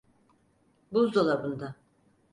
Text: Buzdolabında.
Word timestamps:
Buzdolabında. 0.91 1.75